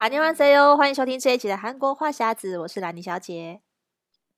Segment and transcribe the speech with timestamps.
[0.00, 3.60] 阿尼万 C 哟，欢迎收听这一集的韩国话匣子，我是兰妮小姐，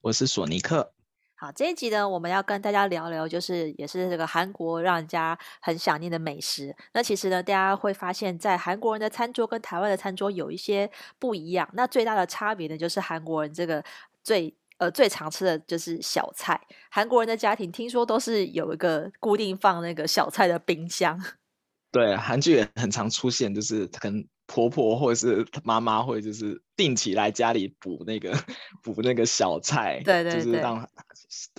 [0.00, 0.92] 我是索尼克。
[1.36, 6.74] 好，这一集呢，我们要跟大家聊聊，就是也是这个韩国让人家很想念的美食。
[6.94, 10.90] 那其实呢，大家会发现，在韩国人的餐桌跟台湾的餐桌有一些
[11.20, 11.70] 不一样。
[11.74, 13.84] 那最大的差别呢，就是韩国人这个
[14.24, 16.60] 最呃最常吃的就是小菜。
[16.90, 21.22] 韩国人的家庭听说都是有一个固定放那个小菜的冰箱。
[21.92, 24.26] 对，韩剧也很常出现，就是跟。
[24.52, 28.30] 婆婆或者是妈妈会就是定期来家里补那个
[28.84, 30.86] 补那个小菜，对对对，就是让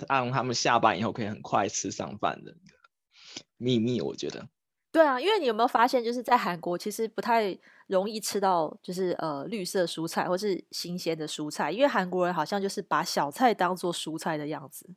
[0.08, 2.54] 让他们下班以后可以很快吃上饭的
[3.56, 4.48] 秘密，我觉得。
[4.92, 14.88] 对啊，因为你有没有发现，就是在韩国其实不太容易吃到就是呃绿色蔬菜或是新鲜的蔬菜，因为韩国人好像就是把小菜当做蔬菜的样子。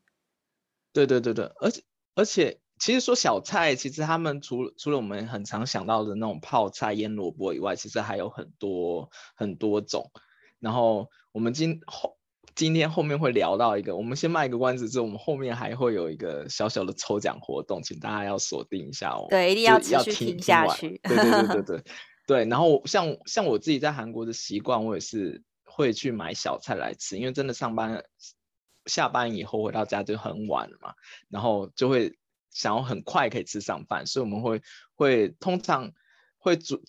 [0.93, 1.82] 对对对对，而且
[2.13, 2.59] 而且。
[2.80, 10.12] 其实说小菜，其实他们除了除了我们很常想到的那种泡菜、腌萝卜以外，其实还有很多很多种。
[10.59, 12.18] 然后我们今后
[12.55, 19.26] 今天后面会聊到一个，我们先卖一个关子，之后我们后面还会有一个小小的抽奖活动，请大家要锁定一下哦。
[19.29, 20.99] 对，一定要持续听下去。
[21.04, 21.84] 对对对对 对
[22.27, 22.46] 对。
[22.46, 28.04] 然后像像我自己在韩国的习惯，我也是会去买小菜来吃，因为真的上班
[28.85, 30.94] 下班以后回到家就很晚了嘛，
[31.29, 32.16] 然后就会。
[32.58, 34.63] 想要很快可以吃上饭，所以我们会
[34.96, 35.94] 会通常
[36.40, 36.82] 会准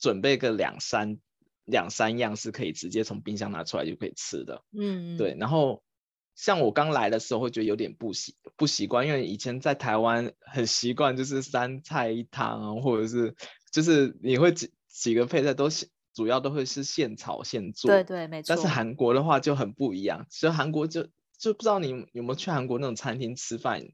[0.00, 1.18] 准备个两三
[1.64, 4.64] 两三样是可以直接从冰箱拿出来就可以吃的。
[4.76, 5.36] 嗯，对。
[5.38, 5.84] 然后
[6.34, 13.36] 像我刚来的时候会觉得有点不习不习惯，因为以前在台湾很习惯就是三菜一汤啊，或者是
[13.70, 17.88] 就是你会几几个配菜都是主要都会是现炒现做。
[17.88, 18.46] 对对，没错。
[18.48, 21.06] 但是韩国的话就很不一样，所以韩国就
[21.38, 23.84] 就不知道你有没有去韩国那种餐厅吃饭。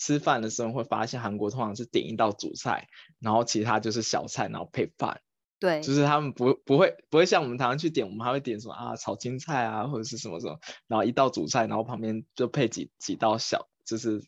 [0.00, 5.20] 吃饭的时候会发现，韩国通常是点一道主菜，然后其他就是小菜，然后配饭。
[5.58, 14.22] 对，就是他们不不会不会像我们台湾去点，我们还会点什么啊炒青菜啊，或者是什么什么，然后一道主菜，然后旁边就配几几道小，就是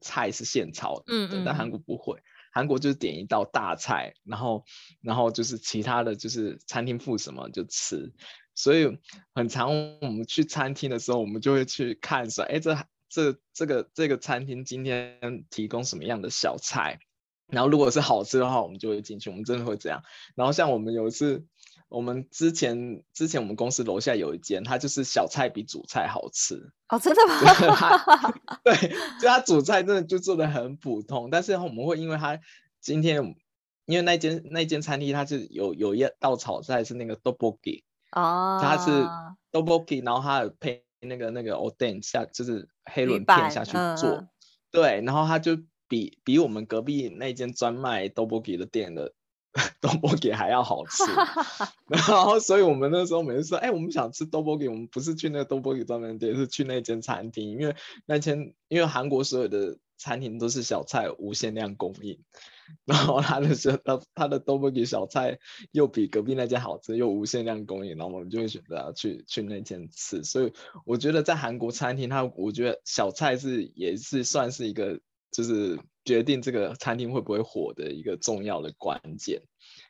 [0.00, 1.06] 菜是现炒的。
[1.08, 1.44] 嗯嗯。
[1.44, 2.22] 但韩国不会，
[2.52, 4.64] 韩国就是点一道大菜，然后
[5.00, 8.12] 然后就是其他的就是餐厅附什么就吃。
[8.54, 8.96] 所以
[9.34, 12.78] 很常我们去餐厅的时候，我们就会去看说，哎这。
[13.10, 17.00] 这这个这个餐厅今天提供什么样的小菜？
[17.48, 19.28] 然后如果是好吃的话，我们就会进去。
[19.28, 20.04] 我们真的会这样。
[20.36, 21.44] 然后像我们有一次，
[21.88, 26.70] 我们之前之前我们公司楼下有一间，它就是小菜比主菜好吃。
[26.88, 28.32] 哦，真的吗？
[28.62, 28.76] 对，
[29.20, 32.38] 就它主菜真的就做的很普通，但是我们会因为它
[32.80, 33.34] 今天
[33.86, 37.82] 因为那间那间餐厅它是有有一道炒菜是那个 tteokbokki
[38.12, 38.90] 哦，它是
[39.50, 40.84] tteokbokki 然后它有配。
[41.00, 44.28] 那个那个 oden 下就是黑轮片下去做，嗯、
[44.70, 49.12] 对，然后他就比比我们隔壁那间专卖 tteokbokki 的店的
[49.80, 51.04] tteokbokki 还要好吃，
[51.88, 57.74] 然后所以我们那时候每次说，哎，我们想吃 tteokbokki，我们不是去那个 tteokbokki 专门店，是去那间餐厅，因为
[58.06, 59.78] 那间因为韩国所有的。
[60.02, 62.18] 餐厅都是小菜无限量供应，
[62.84, 65.38] 然后他的是他他的 tteokbokki 小菜
[65.72, 70.22] 又比隔壁那间好吃，又无限量供应，然后我们就会选择要去去那间吃。
[70.24, 70.52] 所以
[70.84, 74.98] 我觉得在韩国餐厅，它我觉得小菜是也是算是一个
[75.30, 79.40] 就是决定这个餐厅会不会火的一个重要的关键。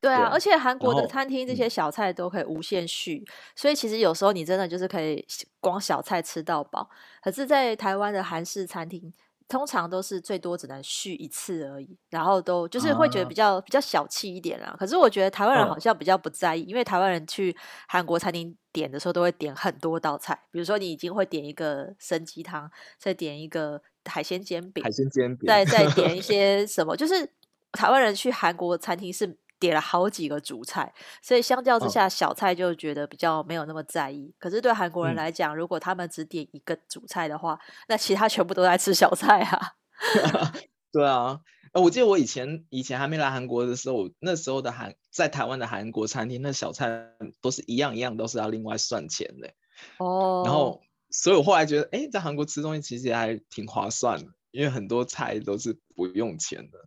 [0.00, 3.24] 对啊，对，而且韩国的餐厅这些小菜都可以无限续，
[3.56, 5.24] 所以其实有时候你真的就是可以
[5.60, 6.88] 光小菜吃到饱。
[7.22, 9.12] 可是，在台湾的韩式餐厅。
[9.50, 14.74] 通常都是最多只能续一次而已，然后都就是会觉得比较、啊、比较小气一点啦。
[14.78, 17.54] 可是我觉得台湾人好像比较不在意，嗯、因为台湾人去
[17.88, 27.28] 韩国餐厅点的时候都会点很多道菜，比如说你已经会点一个生鸡汤，再点一个海鲜煎饼，海鲜煎饼，再再点 一些什么，就是
[27.72, 29.36] 台湾人去韩国餐厅是。
[29.60, 34.26] 点了好几个主菜，所以相较之下，小菜就觉得比较没有那么在意。
[34.26, 39.74] 哦、可是对韩国人来讲，嗯、如果他们只点一个主菜的话，那其他全部都在吃小菜啊。
[40.90, 41.40] 对啊，
[41.74, 47.10] 我记得我以前以前还没来韩国的时候，那时候的韩在台湾的韩国餐厅，那小菜
[47.42, 49.52] 都是一样一样，都是要另外算钱的。
[49.98, 50.42] 哦。
[50.44, 50.80] 然后，
[51.10, 56.78] 所以我后来觉得，哎，在韩国吃东西其实还挺划算的，因为很多菜都是不用钱的。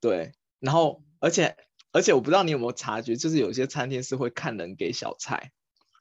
[0.00, 1.56] 对，然后而且。
[1.94, 5.52] 而且我不知道你有没有察觉，就是有些餐厅是会看人给小菜，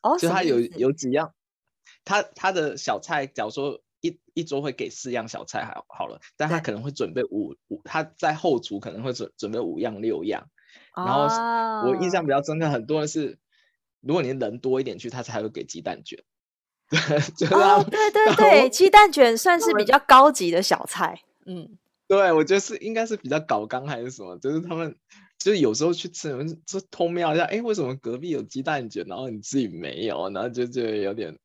[0.02, 1.36] 哦，就他有有几样，
[2.04, 10.50] 他他的小菜，假如说一一桌会给四样小菜，好好了，但他可能会准备五五，他在后厨可能会准准备五样六样，
[10.96, 11.28] 然后
[11.88, 13.38] 我印象比较深刻，很多的是，
[14.02, 16.24] 如果你人多一点去，他才会给鸡蛋卷，
[16.90, 24.98] 对对对，鸡蛋卷算是比较高级的小菜，嗯，对，我觉得是应该是比较搞刚还是什么，就是他们。
[25.44, 26.30] 就是有时候去吃，
[26.66, 31.38] 就偷瞄一下，哎，为什么隔壁有鸡蛋卷，然后你自己没有，然后就就有点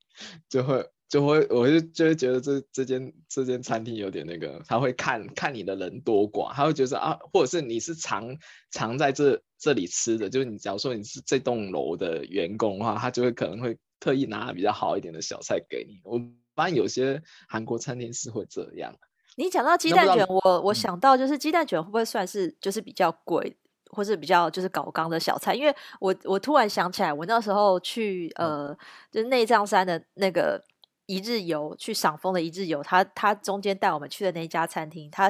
[0.49, 0.89] 就会。
[1.09, 8.37] 就会，我就就会觉得这这间这间餐厅有点那个，他会看看你的人多寡，他会觉得啊，或者是你是常
[8.71, 15.99] 常在这这里吃的，就是你假如说你是这栋楼的员工的话，他就会可能会特意拿比较好一点的小菜给你。
[16.05, 16.21] 我
[16.55, 18.95] 发现有些韩国餐厅是会这样。
[19.37, 23.57] 你讲到鸡蛋卷，我我想到就是鸡蛋卷会不会算是就是比较贵，
[23.91, 25.55] 或是比较就是搞刚的小菜？
[25.55, 28.77] 因为我我突然想起来，我那时候去呃，
[29.11, 30.63] 就是内藏山的那个。
[31.11, 35.27] 一日游去赏枫的一日游，他他中间带我们去的那一家餐厅，他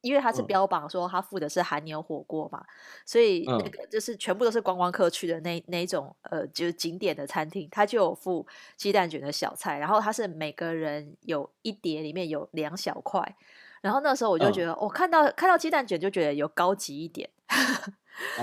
[0.00, 2.60] 因为他是标榜说他付的是韩牛火锅嘛，
[3.06, 8.44] 所以那个就是全部都是观光客去的那那一种呃就是景点的餐厅，他就有付
[8.76, 13.36] 鸡蛋卷的小菜，然后他是每个人有一碟，里面有两小块，
[13.82, 17.28] 然后那时候我就觉得，我、哦、看到看到鸡蛋卷就觉得有高级一点。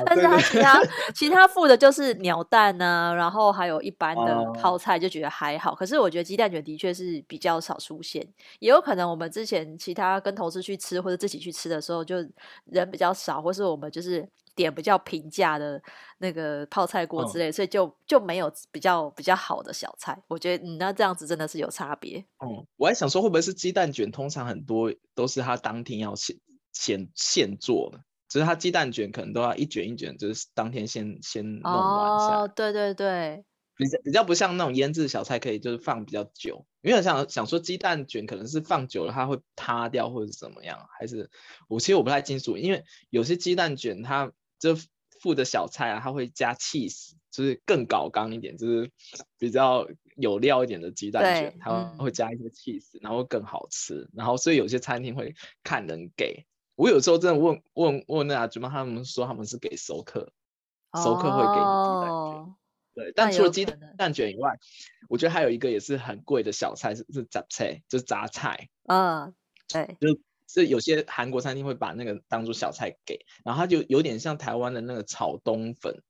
[0.06, 0.82] 但是他其他
[1.16, 5.74] 其他附的就是鸟蛋呢、啊，然后还有一般的泡菜，就觉得还好。
[5.74, 8.28] 可是我觉得鸡蛋卷的确是比较少出现，
[8.60, 12.18] 也有可能我们之前其他跟同事去吃或者自己去吃的时候，就
[12.66, 14.28] 人比较少，或是我们就是
[14.62, 15.82] 点比较平价的
[16.18, 20.22] 那个泡菜锅之类，所以就就没有比较比较好的小菜。
[20.28, 22.20] 我觉得嗯，那这样子真的是有差别。
[22.44, 26.36] 嗯，我还想说会不会是鸡蛋卷，通常很多都是他当天要现
[26.74, 28.02] 现现做的。
[28.28, 32.42] 只是他鸡蛋卷可能都要一卷一卷，就是当天先先弄完。
[32.42, 33.44] 哦，对对对，
[33.76, 36.66] 比较比较不像那种腌制小菜，可以就是放比较久。
[36.82, 41.30] 因为想想说鸡蛋卷可能是放久了它会塌掉或者是怎么样，还是
[41.68, 44.76] 我其实我不太清楚，因为有些鸡蛋卷它就
[45.22, 48.92] 附的小菜啊，它会加 cheese，就是更搞刚一点，就是
[49.38, 54.10] 比较有料一点的鸡蛋卷，它会加一些 cheese，然后更好吃。
[54.14, 55.34] 然后所以有些餐厅会
[55.64, 56.46] 看人给。
[56.76, 60.32] 我有时候真的问问问那阿舅妈，他们说他们是给熟客，
[60.96, 62.10] 熟客会给你鸡蛋卷。
[62.14, 62.56] 哦、
[62.96, 63.66] 对，但除了鸡
[63.98, 64.58] 蛋卷以外，
[65.10, 68.70] 我觉得还有一个也是很贵的小菜是是杂菜，就是杂菜。
[68.88, 69.36] 嗯，
[69.68, 70.22] 对，就是
[70.56, 76.02] 有些韩国餐厅会把那个当做小菜给，然后它就有点像台湾的那个炒冬粉，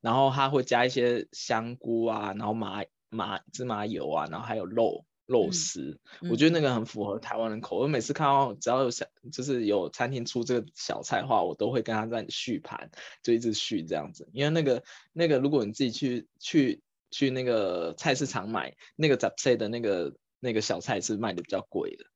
[0.00, 5.04] 然后它会加一些香菇啊，然后麻麻芝麻油啊，然后还有肉。
[5.28, 7.86] 肉丝，嗯、我觉得那个很符合台湾人口味。
[7.86, 12.90] 每次看到只要有小，就是有餐厅出这个小菜的话，我都会跟他在续盘，
[13.22, 14.26] 就一直续这样子。
[14.32, 14.82] 因为那个
[15.12, 22.06] 那个，如果你自己去去去那个菜市场买那个杂菜的那个那个小菜是卖的比较贵的。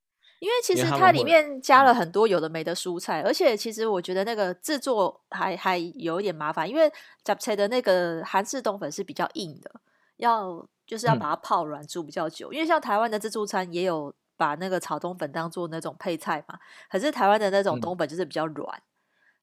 [0.42, 6.92] 因为其实它里面加了很多有的没的蔬菜，而且其实我觉得那个制作还还有一点麻烦，因为
[7.22, 9.70] 杂菜的那个韩式冬粉是比较硬的，
[10.16, 10.66] 要。
[10.84, 16.58] 就是要把它泡软煮比较久，嗯、因为像台湾的自助餐也有把那个炒冬粉当做那种配菜嘛。
[16.90, 18.84] 可是台湾的那种冬粉就是比较软，嗯、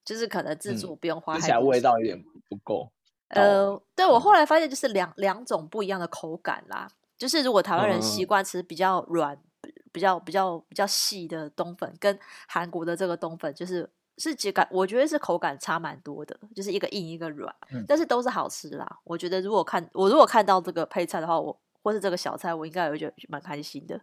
[0.05, 1.41] 就是可能自助不用花太多。
[1.41, 2.91] 吃起来味道有点不够。
[3.29, 6.87] 呃，对，我后来发现就是两两种不一样的口感啦。
[7.17, 9.43] 就是如果台湾人习惯吃比较软、嗯、
[9.91, 13.89] 比较比较比较细的冬粉，跟韩国的这个冬粉就是。
[14.21, 18.99] 是质感，我觉得是口感差蛮多的，就是一个硬一个软，嗯、但是都是好吃啦。
[19.05, 24.01] 我觉得如果看我如果看到这个配菜的话，我或是这个小菜，我应该也会觉得蛮开心的。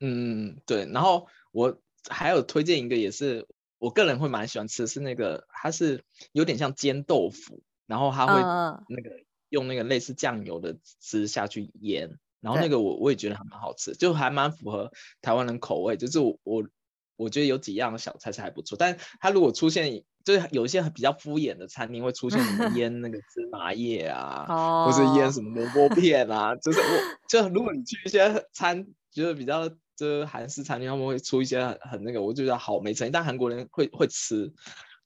[0.00, 0.86] 嗯，对。
[0.86, 1.76] 然后我
[2.08, 3.46] 还有推荐一个，也是
[3.76, 6.02] 我个人会蛮喜欢吃的，是那个它是
[6.32, 8.40] 有点像煎豆腐，然后它会
[8.88, 14.90] 那个用那个类似酱油的汁下去腌，嗯、然后那个我我也觉得还蛮好吃，就还蛮符合
[15.22, 16.64] 台湾人口味，就是我我。
[17.16, 24.46] 我觉得有几样小菜是还不错，但它如果出现，就是有一些比较敷衍的餐厅会出现什么 腌那个芝麻叶啊，
[24.86, 34.50] 或是腌什么萝卜片啊，就是我就如果你去一些餐，就是比较就是韩式餐厅，他们会出一些很很那个，我就觉得好没诚意，但韩国人会会吃，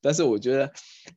[0.00, 0.72] 但是我觉得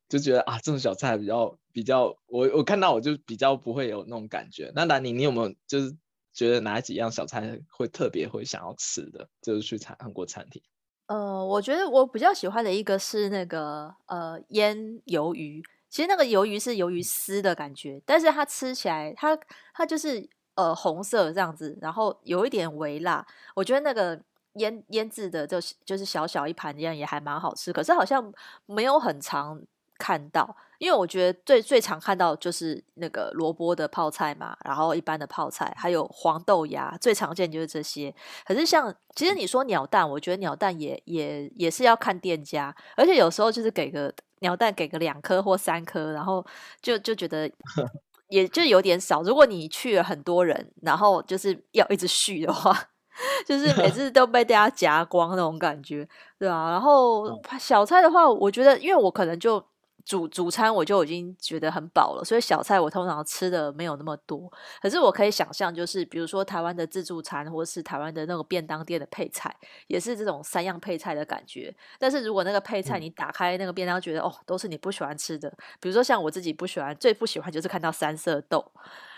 [0.10, 4.72] 就觉得啊，这种小菜比较比较，我我看到我就比较不会有那种感觉。
[4.74, 5.96] 那兰宁，你有没有就是
[6.38, 10.62] 觉得哪几样小菜会特别会想要吃的，就是去餐韩国餐厅？
[11.08, 14.78] 呃，我觉得我比较喜欢的一个是那个呃腌
[15.08, 19.36] 鱿鱼，其实那个鱿鱼是鱿鱼丝的感觉，但是它吃起来它
[19.74, 23.26] 它就是呃红色这样子，然后有一点微辣，
[23.56, 24.22] 我觉得那个
[24.56, 28.32] 腌腌制的就就是小小一盘一样也还蛮好吃，可是好像
[28.68, 29.60] 没有很常
[29.98, 30.56] 看到。
[30.80, 38.14] 因为我觉得最最常看到就是那个萝卜的泡菜嘛，然后一般的泡菜，还有黄豆芽，最常见就是这些。
[38.46, 46.46] 可是像其实你说鸟蛋，我觉得鸟蛋也也也是要看店家，而且有时候就是给个鸟蛋给个两颗或三颗，然后
[46.80, 47.50] 就就觉得
[48.30, 49.24] 也就有点少。
[49.24, 52.72] 如果你去了很多人，然后就是要一直续的话，
[53.48, 56.70] 就是每次都被大家夹光那种感觉，对啊。
[56.70, 59.66] 然后小菜的话，我觉得因为我可能就。
[60.08, 64.50] 主主餐我就已经觉得很饱了，所以小菜我通常吃的没有那么多。
[64.82, 69.54] 可是我可以想象，就是比如说台湾的自助餐，或是台湾的那个便当店的配菜，
[69.88, 71.76] 也是这种三样配菜的感觉。
[72.00, 75.50] 但是如果那个配菜你打开那个便当，觉得、嗯、哦，都是你不喜欢吃的，
[75.82, 78.64] 比如说像我自己不喜欢，最不喜欢就是看到三色豆。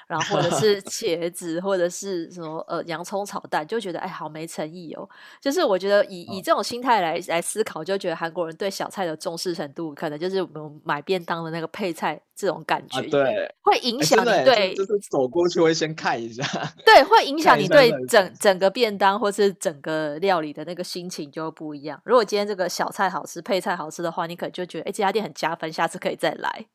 [0.10, 5.08] 然后或者是茄子，或者是什么呃洋葱炒蛋，就觉得哎好没诚意哦。
[5.40, 16.44] 就是我觉得以以这种心态来来思考，就觉得韩国人对小菜的重视程度，可能就是我们买便当的那个配菜这种感觉，啊、对，会影响你对，就是走过去会先看一下，
[16.84, 22.02] 对，会影响你对整整个便当或是整个料理的那个心情就不一样。
[22.04, 26.66] 如果今天这个小菜好吃，配菜好吃的话，你可能就觉得哎这家店很加分，下次可以再来。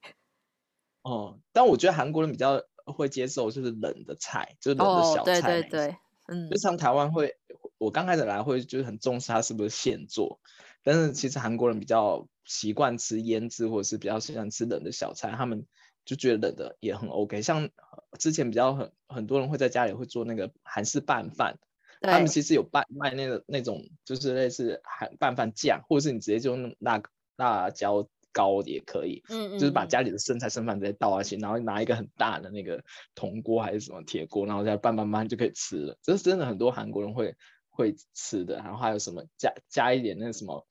[1.03, 2.63] 哦，但我觉得韩国人比较。
[2.85, 5.41] 会接受就是冷的菜，就是冷的小菜。
[5.41, 5.97] 哦，对对对，
[6.29, 7.37] 嗯，就像台湾会，
[7.79, 10.41] 我刚开始来会就是很重视它是不是现做，
[10.83, 15.67] 但是其实韩国人比较习惯吃腌制，或者是比较喜欢吃冷的小菜，他们
[16.05, 17.41] 就觉得冷的也很 OK。
[17.43, 17.71] 像
[18.19, 21.59] 之前比较很很多人会在家里会做那个韩式拌饭，
[22.01, 27.03] 他们其实有拌卖那个那种就是类似韩拌饭酱，或者是你直接就用辣
[27.37, 28.09] 辣椒。
[28.35, 35.97] 高也可以，嗯，嗯，就是把家里的剩菜剩饭直接倒下去，然后拿一个很大的那个铜锅还是什么铁锅，然后再拌拌拌就可以吃了。
[36.03, 37.35] 这是真的很多韩国人会
[37.71, 38.57] 会吃的。
[38.57, 40.67] 然后还有什么加加一点那个什么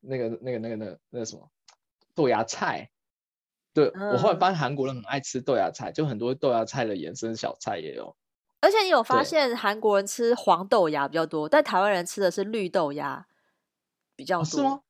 [0.00, 1.48] 那个那个那个那个那个什么
[2.14, 2.90] 豆芽菜。
[3.72, 8.14] 对，嗯，我后来发现韩国人很爱吃豆芽菜，就很多豆芽菜的延伸小菜也有。
[8.60, 13.26] 而且你有发现韩国人吃黄豆芽比较多，但台湾人吃的是绿豆芽
[14.16, 14.42] 比较多。
[14.42, 14.80] 哦，是吗？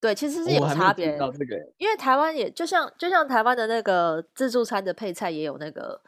[0.00, 6.00] 对，其实是有差别，这个、因为台湾也就像就像台湾的那个自助餐的配菜也有那个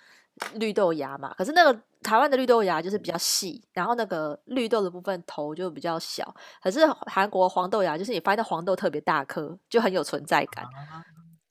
[0.55, 11.05] 绿豆芽嘛，可是那个台湾的绿豆芽就是比较细，然后那个绿豆的部分头就比较小，可是韩国黄豆芽就是你发现黄豆特别大颗，就很有存在感，啊、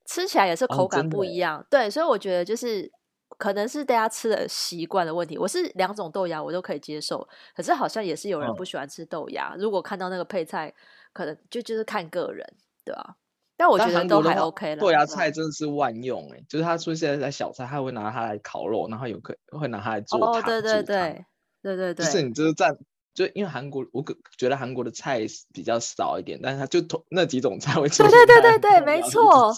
[0.07, 1.59] 吃起来也是口感不一样。
[1.59, 2.91] 哦、对，所以我觉得就是
[3.37, 5.37] 可能是大家吃的习惯的问题。
[5.37, 9.51] 我是两种豆芽我都可以接受，可是好像也是有人不喜欢吃豆芽。
[9.53, 10.73] 哦、如果看到那个配菜。
[11.13, 12.45] 可能就就是看个人，
[12.85, 13.15] 对吧？
[13.57, 14.81] 但我觉得都还 OK 了。
[14.81, 20.29] 豆芽菜真的是万用哎、欸，就是他出现在小菜，他会拿它来烤肉，然后有可会拿它来做汤。
[20.33, 21.25] 哦，对对对，
[21.61, 22.03] 对对对。
[22.05, 22.75] 就是你就是在，
[23.13, 25.19] 就因为韩国，我可觉得韩国的菜
[25.53, 27.87] 比较少一点，但是他就同那几种菜会。
[27.87, 29.53] 对对对对对，没错，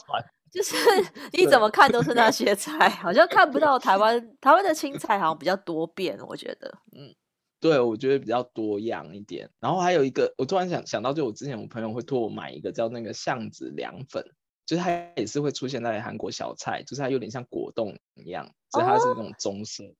[0.52, 0.76] 就是
[1.32, 7.16] 你怎么看都是那些菜，好像看不到台湾台湾的青菜好像比较多变，我觉得，嗯。
[7.64, 9.50] 对，我觉得比较多样一点。
[9.62, 14.22] 然后还有一个，我突然想想到，就我之前我朋友会托我买一个叫那个巷子凉粉，
[14.66, 19.96] 就是它也是会出现在韩国小菜，就是它有点像果冻一样，所以它是那种棕色、哦、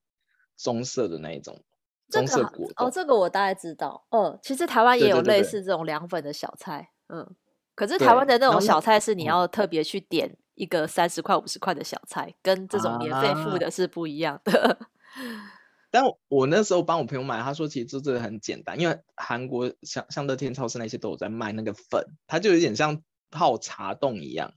[0.58, 1.64] 棕色的那一种
[2.10, 2.86] 棕色果冻。
[2.86, 4.06] 哦，这个我大概知道。
[4.10, 6.90] 哦，其实台湾也有类似这种凉粉的小菜。
[7.08, 7.34] 嗯，
[7.76, 14.78] 可是台湾的那种小菜是你要特别去点一个三十块、五十块的小菜，跟这种免费付的是不一样的。
[15.14, 15.60] 啊
[15.94, 24.56] 但我那时候帮我朋友买，他说其实这这个很简单，因为韩国像像乐天超市那些都有在卖那个粉，它就有点像泡茶冻一样，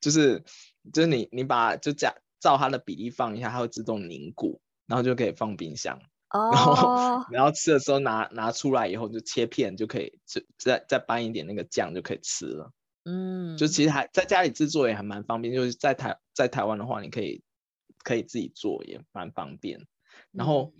[0.00, 0.42] 就是
[0.90, 6.00] 就是你你把就这样照它的比例放一下，它会自动凝固，然后就可以放冰箱。
[6.30, 6.48] 哦。
[6.56, 12.72] 然后然后吃的时候拿拿出来以后就切片就可以，就再再拌一点那个酱就可以吃了。
[13.04, 13.54] 嗯。
[13.58, 17.42] 就其实还在家里制作也还蛮方便，就是在台在台湾的话，你可以
[18.02, 19.86] 可以自己做也蛮方便。
[20.32, 20.72] 然后，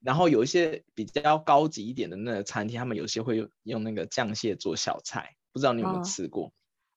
[0.00, 6.52] 然后有一些比较高级一点的那个餐厅，他们有些会用用那个酱蟹做小菜，不知道你有没有吃过？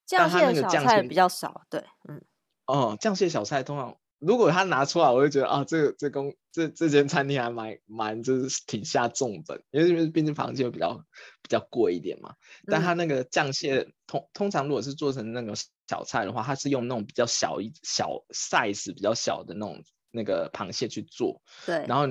[0.05, 2.21] 酱蟹的小菜比较少，对，嗯。
[2.67, 10.93] 哦，酱蟹小菜通常如果他拿出来，我就觉得啊，这个这公这这间餐厅还蛮蛮就是挺下重本，因为毕竟螃蟹比较
[11.41, 12.33] 比较贵一点嘛。
[12.67, 15.53] 但他那个酱蟹通通常如果是做成那个
[15.87, 19.81] 小菜的话，他是用那种比较小一小 size 比较小的那种。
[20.11, 22.05] 那个螃蟹去做，对，然后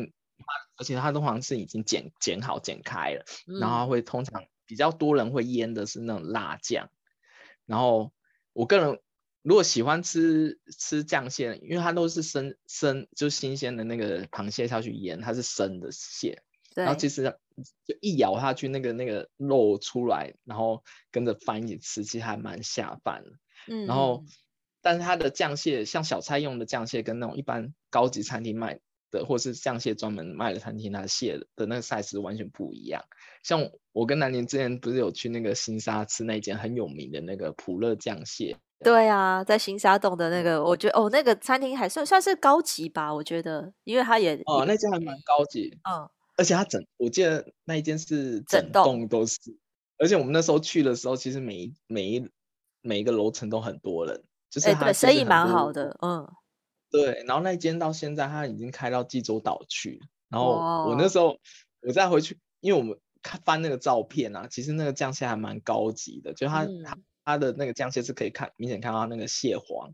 [0.76, 6.90] 而且它通常是已经剪剪好剪开了，嗯、然后会通常比较多人会腌的是那种辣酱，
[7.66, 8.12] 然后
[8.52, 9.00] 我个人
[9.42, 16.42] 如果喜欢吃吃酱蟹，因为它都是生生就新鲜的那个螃蟹下去腌，它是生的蟹，
[16.74, 17.36] 然后其实
[17.84, 23.30] 就一咬下去那个那个肉出来，然后跟着饭一起吃，其实还蛮下饭的，
[23.68, 24.24] 嗯，然后。
[24.80, 28.80] 但是它的酱蟹，像小菜用的酱蟹，跟那种一般高级餐厅卖
[29.10, 33.04] 的，或是酱蟹专门卖的餐厅，它的蟹的那个 size 完全不一样。
[33.42, 38.56] 像我跟南宁之前不是有去那个新沙吃那间很有名的那个普乐酱蟹？
[38.84, 49.36] 对啊，在新沙洞的那个，我觉得哦，那个餐厅还算算是高级吧，我觉得，因为它也哦，那间还蛮高级，嗯，而且它整，我记得那一间是整栋都是，
[49.98, 52.30] 而且我们那时候去的时候，其实每一每一
[52.80, 54.22] 每一个楼层都很多人。
[54.50, 56.26] 就是对生意蛮好的，嗯，
[56.90, 57.24] 对。
[57.26, 61.38] 然后那间到现在他已经开到济州岛去，然后我那时候
[61.82, 69.92] 我再回去，因为我们看翻那个照片啊，其实那个酱蟹还蛮高级的，就它它、嗯、他的那个酱蟹是可以看明显看到那个蟹黄，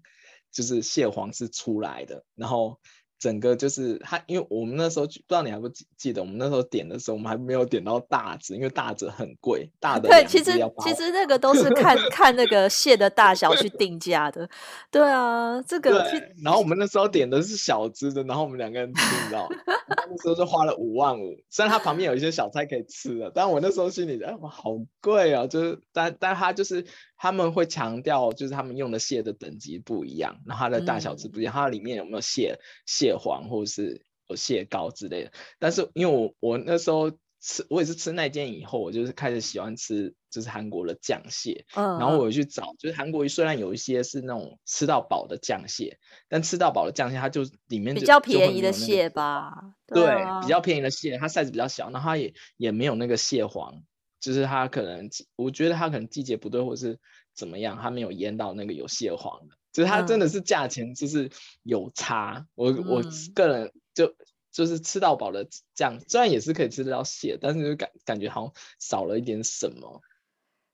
[0.53, 2.81] 就是蟹黄是出来的，然后。
[3.25, 14.47] 整个就是他，因为我们那时候不知道你还不记记得，我们那时候点的时候，我们还没有点到大只，因为大只很贵，大的对，其实其实那个都是看 看那个蟹的大小去定价的，
[14.91, 16.05] 对啊，这个。
[16.43, 19.49] 然后我们那时候点的是小只的，然后我们两个人吃，你知道，
[19.89, 21.35] 那时候就花了五万五。
[21.49, 26.85] 虽然它旁边有一些小菜可以吃的，但我那时候心里哎哇好贵啊，就是但但它就是
[27.25, 33.05] 他们会强调，就是他们用的蟹的等级不一样，然后它的大小是不一样，嗯、它里面有没有蟹蟹。
[33.05, 53.83] 蟹黄或者是有蟹膏之类的，但是因为我我那时候吃，我也是吃那间以后，我就是开始喜欢吃就是韩国的酱蟹，嗯，然后我去找，就是韩国虽然有一些是那种吃到饱的酱蟹，但吃到饱的酱蟹它就里面就比较便宜的蟹吧，对，啊、对，比较便宜的蟹，它 size 比较小，然后它也也没有那个蟹黄，
[54.25, 56.99] 就是它可能我觉得它可能季节不对，或是
[57.35, 59.55] 怎么样，它没有腌到那个有蟹黄的。
[59.71, 61.29] 就是它真的是价钱就是
[61.65, 63.03] 有差，嗯、我我
[63.35, 64.15] 个人就
[64.51, 70.01] 就是吃到饱的酱，虽然也是可以吃得到蟹，但是就感感觉好像少了一点什么。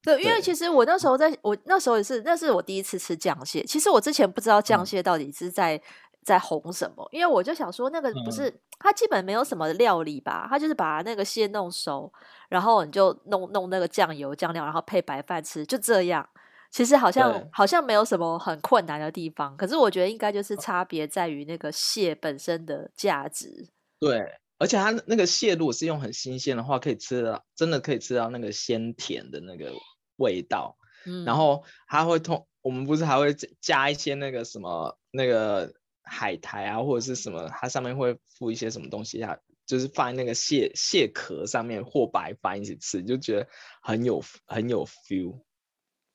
[0.02, 3.64] 对，对因为其实我那时候在我那时候也是，那是我第一次吃酱蟹。
[3.64, 5.82] 其实我之前不知道酱蟹到底是在、嗯、
[6.24, 12.12] 在红什么，因为我就想说那个不是、嗯、它基本没有什么料理吧，它就是把那个蟹弄熟，
[12.48, 16.28] 然后你就弄弄那个酱油酱料，然后配白饭吃，就这样。
[16.70, 23.68] 其实好像好像没有什么很困难的地方，可是我觉得应该就是差别在于那个蟹本身的价值。
[23.98, 24.24] 对，
[24.56, 29.72] 而且它那个蟹如果是用很新鲜的话，可以吃到真的可以吃到那个鲜甜的那个
[30.18, 30.76] 味道。
[31.06, 43.48] 嗯，然后还会通，我们不是还会加一些那个什么那个海苔啊，或者是什么，它上面会附一些什么东西啊，就是放在那个蟹蟹壳上面或白饭一起吃，就觉得
[43.82, 45.40] 很有很有 feel。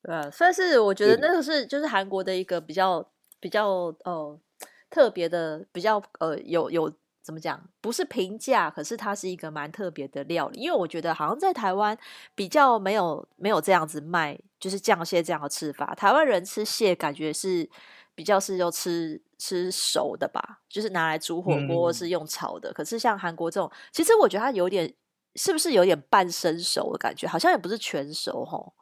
[0.02, 4.40] 对，算是我觉得那个是就是韩国的一个比较比较呃
[4.88, 11.98] 特别的比较呃有有怎么讲，不是平价，可是它是一个蛮特别的料理，因为我觉得好像在台湾
[12.36, 15.92] 比较没有没有这样子卖，就是酱蟹这样的吃法。
[15.96, 17.68] 台湾人吃蟹感觉是
[18.16, 22.70] 比较是要吃吃熟的吧，就是拿来煮火锅是用炒的。
[22.70, 24.92] 嗯、可是像韩国这种，其实我觉得它有点
[25.36, 28.72] 是不是有点半生熟的感觉，好像也不是全熟吼。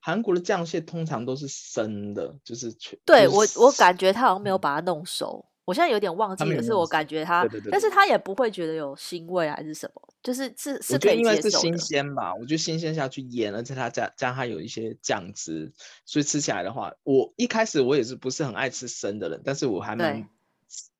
[0.00, 11.36] 韩国的酱蟹通常都是生的，就是全对就是我我感觉它好像没有把它弄熟，嗯、我现在有点忘记，可是我感觉他，对对对对，但是他也不会觉得有腥味还是什么，就是是是可以接受的。
[11.36, 15.72] 因为是新鲜吧，我觉得新鲜下去腌，而且它加加它有一些酱汁，
[16.04, 20.28] 所以吃起来的话，我一开始我也是不是很爱吃生的人，但是我还蛮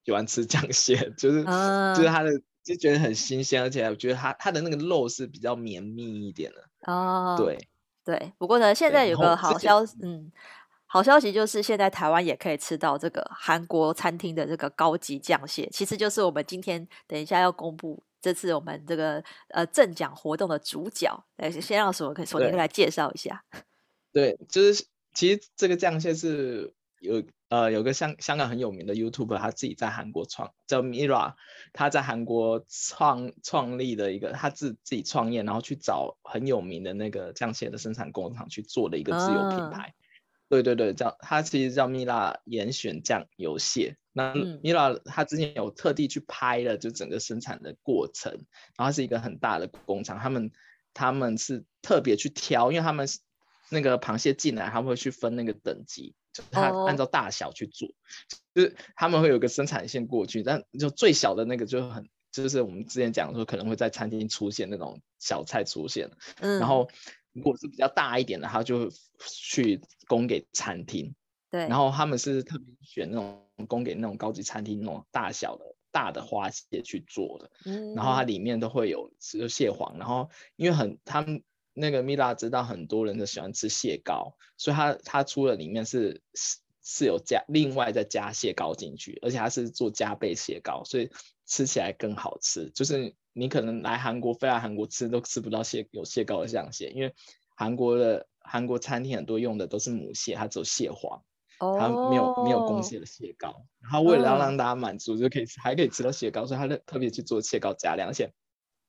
[0.05, 2.31] 喜欢吃酱蟹， 就是、嗯、就是它的
[2.63, 7.59] 就觉得很新鲜，而且我觉得它它的那个肉是比较绵密一点的哦，对。
[8.07, 10.31] 对，不过呢，现在有个好消息，嗯，
[10.95, 21.13] 好消息就是现在台湾也可以吃到这个韩国餐厅的这个高级酱蟹，其实就是我们今天等一下要公布这次我们这个呃赠奖活动的主角。
[21.39, 23.43] 来，先让什么可以首先来介绍一下。
[24.15, 27.21] 对，就是其实这个酱蟹是有。
[27.51, 31.35] 呃，有个香香港很有名的 YouTuber，他自己在韩国创叫 Mira，
[31.73, 39.83] 他在韩国创创立的一个，他自自己创业，然后去找很有名的那个酱蟹的生产工厂去做的一个自有品牌。
[39.83, 39.93] 啊、
[40.49, 43.97] 对对对，叫他其实叫 Mira 严选酱油蟹。
[44.13, 48.45] 那 Mira 他之前有特地去拍了就整个生产的过程，
[48.77, 50.53] 然后是一个很大的工厂，他们
[50.93, 53.09] 他们是特别去挑，因为他们
[53.71, 56.15] 那个螃蟹进来，他们会去分那个等级。
[56.33, 57.95] 就他按照大小去做，oh.
[58.57, 66.89] 就是他们会有个生产线过去，但就最小的那个就很，就是我们之前讲说可能会在餐厅出现那种小菜出现，嗯，然后
[67.35, 71.15] 如果是比较大一点的，他就去供给餐厅，
[71.51, 81.43] 对，然后他们是特别选那种供给那种高级餐厅那种大小的大的花蟹去做的，嗯，然后它里面都会有就蟹黄，然后因为很他们。
[81.77, 91.11] 那个蜜拉知道很多人都喜欢吃蟹膏，所以他他出了里面是是是有加另外再加蟹膏进去，而且他是做加倍蟹膏，所以
[91.47, 92.71] 吃起来更好吃。
[92.71, 97.15] 就是你可能来韩国飞来韩国吃都吃不到蟹有蟹膏的酱蟹，因为
[97.55, 101.23] 韩国的韩国餐厅很多用的都是母蟹，它只有蟹黄，
[101.59, 103.67] 它没有没有公蟹的蟹膏。
[103.83, 108.33] 然后为了要让大家满足，就可以还可以吃到蟹膏，所以他特别去做蟹膏加量，而且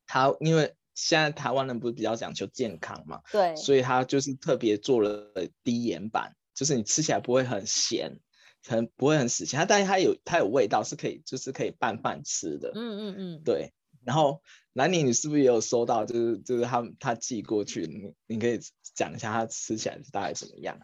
[0.08, 0.73] 他因为。
[0.97, 3.19] 现在台湾人不是比较讲求健康嘛？
[3.29, 5.29] 对，所以他就是特别做了
[5.62, 8.17] 低盐版，就是你吃起来不会很咸，
[8.65, 12.71] 很不会很死咸，它但是它有它有味道，是可以就是可以拌饭吃的。
[12.73, 13.73] 嗯嗯嗯，对。
[14.05, 14.41] 然后
[14.73, 16.05] 南宁，你是不是也有收到？
[16.05, 18.59] 就是就是他他寄过去，你你可以
[18.93, 20.77] 讲一下它吃起来是大概怎么样？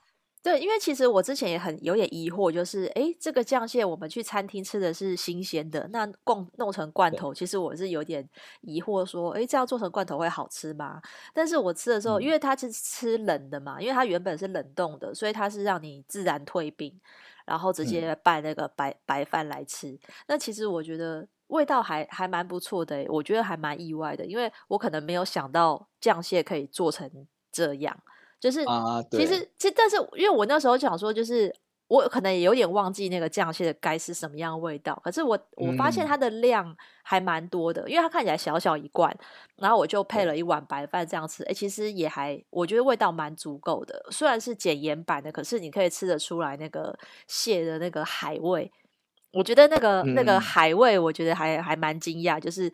[0.43, 8.27] 对，因为其实我之前也很有点疑惑，就是哎，这个酱蟹我们去餐厅吃的是新鲜的，那弄弄成罐头，其实我是有点
[8.61, 10.99] 疑惑，说哎，这样做成罐头会好吃吗？
[11.31, 16.99] 但是我吃的时候，嗯、因为它是吃冷的嘛，因为它原本是冷冻的，所以它是让你自然退冰，
[17.45, 19.95] 然后直接拌那个白、嗯、白饭来吃。
[20.27, 27.09] 那其实我觉得味道还还蛮不错的，我觉得还蛮意外的，因为我可能没有想到酱蟹可以做成
[27.51, 27.95] 这样。
[28.39, 28.65] 就是，
[29.11, 31.53] 其实，其实，但是，因为我那时候想说，就是
[31.87, 34.99] 我可能也有点忘记那个酱蟹的该是什么样的味道。
[35.03, 39.15] 可是我我发现它的量还蛮多的，嗯、因为它看起来小小一罐，
[39.57, 41.43] 然后我就配了一碗白饭这样吃。
[41.43, 44.07] 哎，其实也还，我觉得味道蛮足够的。
[44.09, 48.71] 虽然是减盐版的，可是你可以吃得出来那个蟹的那个海味。
[49.31, 52.71] 我觉得那个、嗯、那个海味，我觉得还还蛮惊讶，就是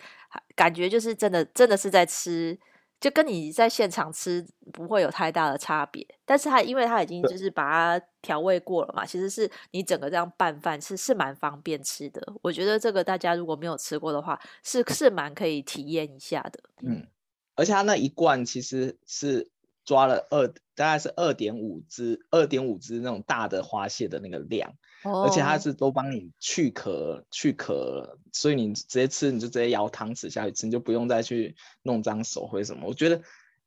[0.56, 2.58] 感觉就是真的真的是在吃。
[3.00, 4.44] 就跟你在现场吃
[4.74, 12.20] 不会有太大的差别，但是它因为它已经就是把它调味过了嘛，其实是你整个这样拌饭是是蛮方便吃的。
[12.42, 16.60] 我觉得这个大家如果没有吃过的话，是是蛮可以体验一下的。
[16.82, 17.06] 嗯，
[17.54, 19.52] 而且它那一罐其实是
[19.86, 24.74] 抓了二，大概是二点五只，二点五只那种大的花蟹的那个量。
[25.12, 32.88] 而且它是都帮你去壳去壳，所以你直接吃你就直接舀汤匙下去吃，你就不用再去弄脏手或者什么。
[32.88, 33.22] 我觉得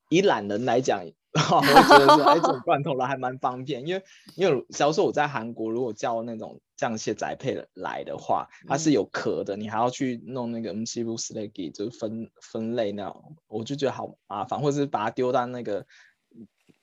[0.09, 4.03] 以懒人来讲， 我觉得说哎，这种罐头的还蛮方便，因为
[4.37, 15.87] 因为假如说我在韩国如果叫那种酱蟹宅配来的话，它是有壳的，你还要去弄那个 umshibul slagi 就是分分类那种，我就觉得好麻烦，或者是把它丢到那个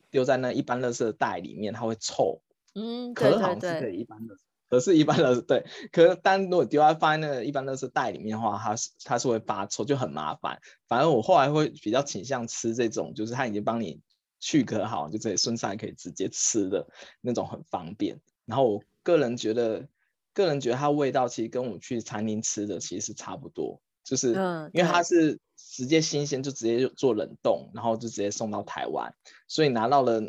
[0.10, 2.41] 丢在那一般垃圾袋里面，它会臭。
[2.74, 4.36] 嗯，壳好像是可以一般的。
[4.69, 10.60] 可是，一般的对，可是，但如果丢在放在那个一般都是袋里面的话，它是它是会发臭，就很麻烦。
[10.88, 14.01] 反正我后来会比较倾向吃这种，就是它已经帮你
[14.39, 16.86] 去壳好，就这里顺上可以直接吃的
[17.21, 18.19] 那种，很方便。
[18.45, 19.88] 然后我个人觉得，
[20.34, 24.34] 个人觉得它味道其实跟我去餐厅吃的其实是差不多，就是
[24.73, 29.13] 因为它是直接新鲜，就直接做冷冻，然后就直接送到台湾，
[29.47, 30.21] 所以拿到了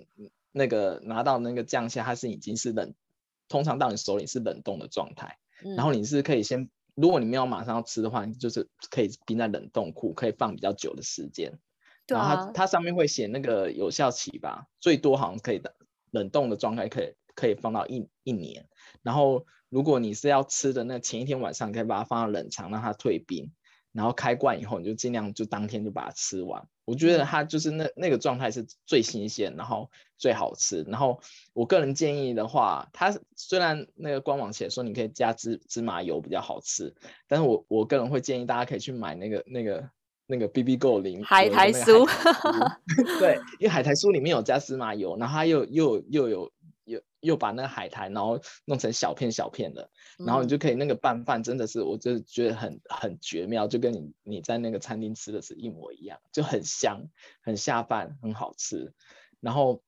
[0.53, 2.94] 那个拿到那个酱蟹，它是已经是冷。
[3.49, 11.59] 通常到你手里是冷冻的状态，嗯，然后你是可以先，如果你没有马上要吃的话，你就是可以冰在冷冻库，可以放比较久的时间。
[12.07, 15.75] 对啊，然后它它上面会写那个有效期吧，最多好像可以的
[16.11, 18.69] 冷冻的状态可以可以放到一一年。
[19.03, 23.53] 然后如果你是要吃的那前一天晚上，可以把它放到冷藏让它退冰。
[23.99, 26.65] 然后开罐以后，你就尽量就当天就把它吃完。
[26.85, 30.85] 我觉得它就是那那个状态是最新鲜，然后最好吃。
[30.85, 31.21] 然后
[31.53, 36.95] 我个人建议的话，它虽然那个官网写说你可以加芝芝麻油比较好吃，
[37.27, 39.91] 但是我我个人会建议大家可以去买那个那个
[40.29, 42.09] 那个 Bibigo 零海苔酥，
[43.19, 46.53] 对，因为海苔酥里面有加芝麻油，然后它又又又有。
[46.88, 57.09] 又又把那个海苔，然后弄成小片小片的，然后你就可以那个拌饭，真的是，我就觉得很很绝妙，就跟你你在那个餐厅吃的是一模一样，就很香，
[57.42, 58.92] 很下饭，很好吃。
[59.40, 59.83] 然后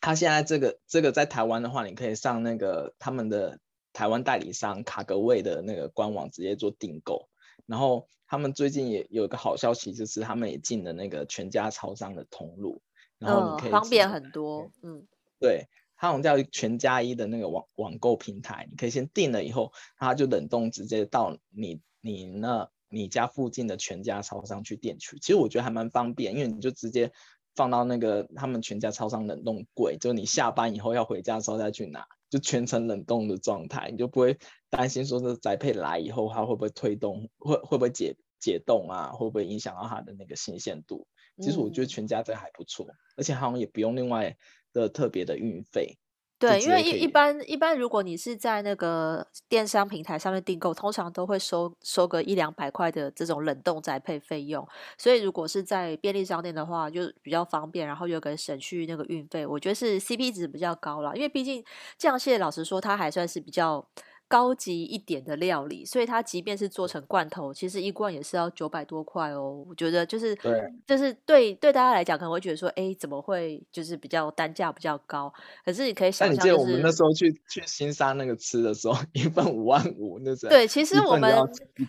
[0.00, 3.60] 他现在这个这个在台湾的话，你可以上那个他们的
[3.92, 7.28] 台湾代理商卡格味的那个官网直接做订购。
[7.66, 12.82] 然后他们最近也有一个好消息，就是他们也进了那个全家超商的通路，
[13.18, 15.06] 然后你可以、嗯、方便很多，嗯，
[15.38, 15.68] 对。
[16.02, 25.16] 它好像叫全家一的那个网网购平台，你可以先订了以后，它就冷冻直接到你你那你家附近的全家超商去店取。
[25.20, 27.12] 其实我觉得还蛮方便，因为你就直接
[27.54, 34.36] 放到那个他们全家超商冷冻柜，就你下班以后要回家的时候再去拿，就全程冷冻的状态，你就不会
[34.70, 41.06] 担心说是宅配来以后它会不会推动，会会不会解解冻啊，会不会影响到它的那个新鲜度。
[41.40, 44.36] 其实我觉得全家这还不错，而且好像也不用另外。
[44.72, 45.96] 的特别的运费，
[46.38, 54.66] 对，因为一一般一般，如果你是在那个电商平台上面订购，通常都会收收个一两百块的这种冷冻宅配费用，
[54.98, 61.64] 所以如果是在便利商店的话，就比较方便，然后又可以省去那个运费，我觉得是 CP 值比较高啦，因为毕竟
[61.96, 63.86] 酱蟹老实说，它还算是比较。
[64.32, 69.62] 高级一点的料理，所以它即便是做成罐头，其实一罐也是要九百多块哦。
[69.68, 75.30] 我觉得就是，对，就是对对大家来讲，可能会觉得说，哎，怎么会就是比较单价比较高？
[75.66, 81.30] 可是你可以想象，就是，那你记得我们那时候去去新沙那个吃的时候，一份五万五，那是对，其实我们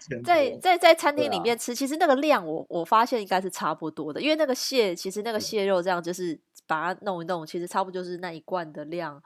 [0.04, 9.24] 在在在，在餐厅里面吃，啊，其实那个量我我发现应该是差不多的，因为那个蟹，其实那个蟹肉这样就是把它弄一弄，其实差不多就是那一罐的量。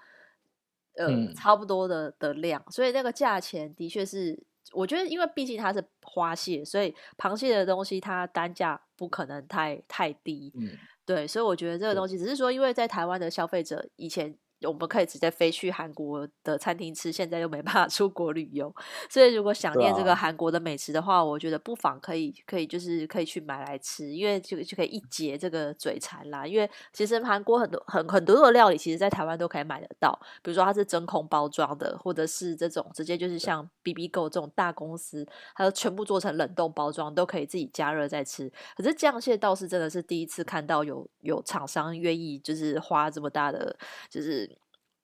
[0.98, 4.38] 呃、嗯、差不多的的量，所以那个价钱的确是，
[4.74, 10.72] 我觉得因为毕竟它是花蟹，所以螃蟹的东西它单价不可能太太低，嗯，
[11.06, 14.38] 对，所以我觉得这个东西只是说，因为在台湾的消费者以前。
[14.62, 18.74] 我们可以直接飞去韩国的餐厅吃，现在又没办法出国旅游，
[19.08, 26.48] 所以如果想念这个韩国的美食的话，啊、我觉得不妨可以可以就是可以去买来吃，因为就就可以一解这个嘴馋啦。
[26.48, 35.24] 因为其实韩国很多很很多的料理，其实在台湾都可以买得到，比如说它是真空包装的，或者是这种直接就是像 bibigo 这种大公司，
[35.56, 38.52] 它都全部做成冷冻包装，都可以自己加热再吃。
[38.76, 43.78] 可是酱蟹倒是真的是第一次看到有有厂商愿意就是花这么大的
[44.10, 44.47] 就是。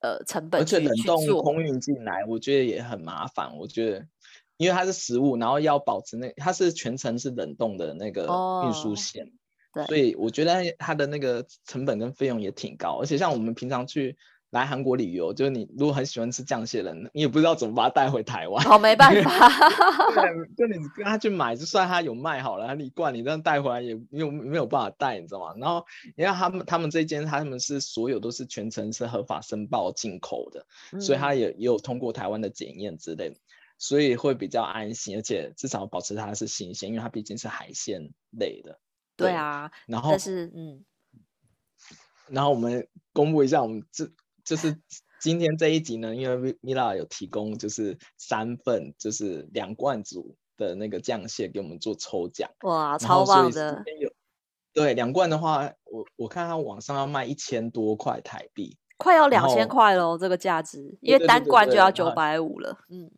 [0.04, 3.58] 呃，成本，而且冷冻空运进来，我觉得也很麻烦。
[3.58, 4.06] 我觉得，
[4.58, 8.28] 因为它是食物，然后要保持那，它是全程是冷冻的那个
[8.66, 9.32] 运输线，
[9.74, 13.00] 对，所以我觉得它的那个成本跟费用也挺高。
[13.02, 14.18] 而且像我们平常去。
[14.54, 18.63] 来韩国旅游，就是你如果很喜欢吃酱蟹的人，你也不知道怎么把它带回台湾。
[18.63, 19.50] 好，没办法。
[20.13, 25.56] 对，就你跟他去买，就算他有卖好了，你一罐你这样带回来也没有没有办法带，你知道吗？
[25.58, 25.84] 然后，
[26.16, 33.36] 你看他们他们这间他们是所有都是全程是合法申报进口的，嗯、所以他也也有通过台湾的检验之类的，
[33.80, 38.80] 所以会比较安心，而且至少保持它是新鲜，因为它毕竟是海鲜类的。
[39.18, 40.86] 对，对啊，然后但是嗯，
[42.28, 44.08] 然后我们公布一下我们这。
[44.43, 44.77] 就是
[45.21, 52.49] 今天这一集呢，因为 Mila 有提供就是三份，就是两罐组的那个酱蟹给我们做抽奖。
[52.63, 53.84] 哇，超棒的！
[54.73, 62.77] 对，两罐的话，我我看它网上要卖一千多块台币，快要两千块喽，这个价值，因为单罐就要九百五了。
[62.89, 63.10] 嗯，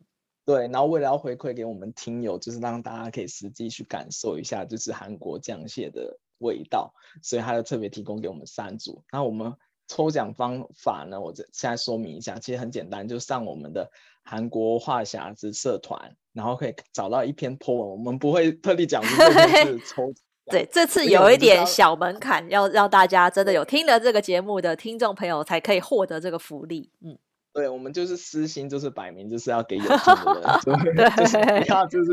[0.44, 9.02] 对，然后为了要回馈给我们听友，就是让大家可以实际去感受一下，就是韩国酱蟹的味道，所以他就特别提供给我们三组。
[9.10, 9.52] 然后我们。
[9.88, 11.20] 抽奖方法呢？
[11.20, 13.90] 我这现在说明一下，其实很简单，就上我们的
[14.22, 17.90] 韩国话匣子社团，然后可以找到一篇 po 文。
[17.90, 20.12] 我们不会特地讲是抽。
[20.46, 26.90] 对，这次有一点小门槛，要让大家真的有听了这个节目的听众朋友才可以获得这个福利。
[27.00, 27.18] 嗯，
[27.52, 32.12] 对，我们就是私心，就是摆明就是要给有钱的人， 对，就是不要就是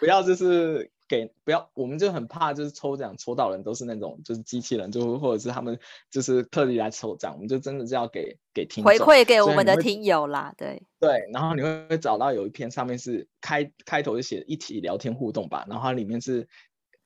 [0.00, 0.90] 不要就是。
[1.10, 5.76] 给不要，我们就很怕，就是抽奖抽到人都是那种就是机器人，就或者是他们
[6.08, 16.46] 就是特地来抽奖，我们就真的是要给给听回馈给我们的听友啦，对对，然后你会找到有一篇上面是开开头就写一起聊天互动吧，然后它里面是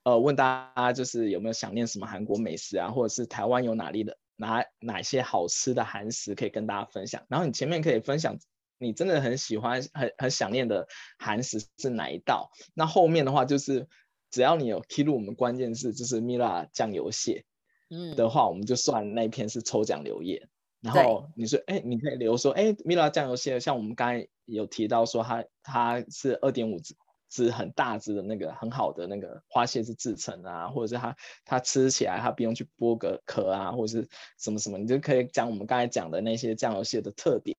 [0.02, 8.36] 呃问大家就是有没有想念什么韩国美食啊，或者是台湾有哪里的哪哪些好吃的韩食可以跟大家分享，然后你前面可以分享。
[8.85, 10.87] 你真的很喜欢、很很想念的
[11.18, 12.51] 韩食是哪一道？
[12.75, 13.88] 那后面的话就是，
[14.31, 17.44] 只要你有披露我们关键字，就是 Mila 酱油蟹，
[17.90, 20.49] 嗯的话，我们就算那篇是抽奖留言。
[20.81, 26.94] 然后你说，哎，你可以留说，哎，Mila 酱油蟹，像我们刚才有提到说它，它它是二点五只
[27.31, 31.16] 只很大只的那个很好的那个花蟹是制成啊，或者是它
[31.47, 34.07] 它吃起来它不用去剥个壳啊，或者是
[34.38, 37.57] 什么什么，你就可以讲我们刚才讲的那些酱油蟹的特点。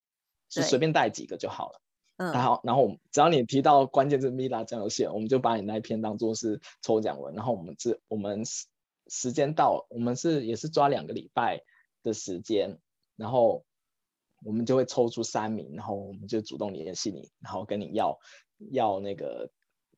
[0.50, 1.82] 就随便带几个就好了，
[2.18, 8.66] 嗯，然后然后我们只要你提到关键字 Mila 酱油蟹，我们就把你那一篇当做是抽奖文，然后我们这我们时
[9.08, 11.62] 时间到，我们是也是抓两个礼拜
[12.04, 12.80] 的时间，
[13.16, 13.66] 然后
[14.44, 18.18] 我们就会抽出三名，然后我们就主动联系你，然后跟你要
[18.72, 19.52] 要那个。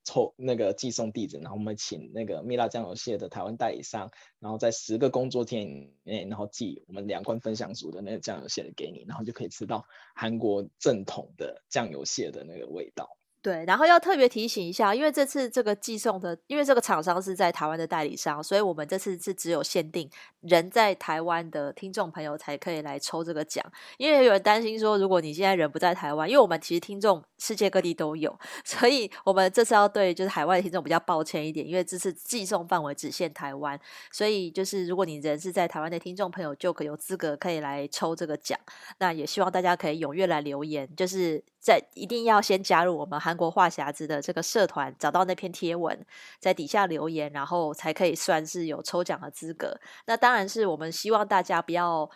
[0.07, 13.17] 抽那个寄送地址，然后我们请那个蜜蜡酱油蟹的台湾代理商，然后在十个工作天以内，然后寄我们两罐分享组的那个酱油蟹给你，然后就可以吃到韩国正统的酱油蟹的那个味道。
[13.47, 20.09] 对，然后要特别提醒一下，因为这次这个寄送的，因为这个厂商是在台湾的代理商，所以我们这次是只有限定
[20.41, 23.63] 人在台湾的听众朋友才可以来抽这个奖。
[23.95, 33.79] 因为有人担心说，如果你现在人不在台湾，因为我们其实听众世界各地都有，所以我们这次要对就是海外听众比较抱歉一点，因为这次寄送范围只限台湾，
[34.11, 38.59] 所以就是如果你人是在台湾的听众朋友，就可有资格可以来抽这个奖。
[38.99, 41.41] 那也希望大家可以踊跃来留言，就是。
[41.67, 46.05] 在一定要先加入我们韩国话匣子的这个社团，找到那篇贴文，
[46.39, 49.77] 在底下留言，然后才可以算是有抽奖的资格。
[50.05, 52.09] 那当然是我们希望大家不要。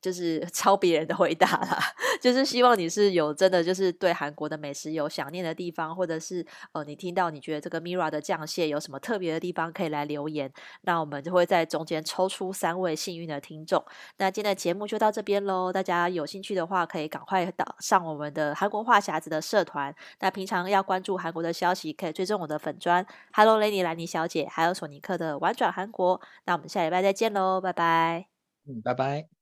[0.00, 1.78] 就是 抄别人的回答啦，
[2.20, 13.84] 就是希望你是有真的就是对韩国的美食有想念的地方，或者是呃你听到你觉得这个 Mila 的酱蟹有什么特别的地方，可以来留言，那我们就会在中间抽出三位幸运的听众。
[14.18, 19.94] 那今天的节目就到这边喽，大家有兴趣的话可以赶快到上我们的韩国话匣子的社团。
[20.20, 26.20] 那平常要关注韩国的消息，可以追踪我的粉砖 Hello Lady 兰妮小姐，还有索尼克的玩转韩国。
[26.44, 28.26] 那我们下礼拜再见喽，拜拜。
[28.66, 29.39] 嗯，拜拜。